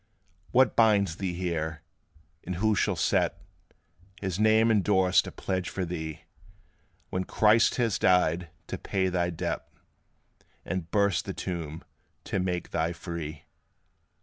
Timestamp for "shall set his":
2.73-4.39